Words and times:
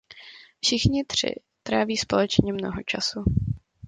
Všichni 0.61 1.03
tři 1.05 1.35
tráví 1.63 1.97
společně 1.97 2.53
mnoho 2.53 2.83
času. 2.85 3.23